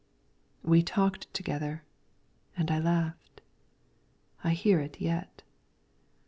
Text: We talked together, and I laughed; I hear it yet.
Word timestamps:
We 0.63 0.81
talked 0.81 1.31
together, 1.31 1.83
and 2.57 2.71
I 2.71 2.79
laughed; 2.79 3.41
I 4.43 4.49
hear 4.49 4.79
it 4.79 4.99
yet. 4.99 5.43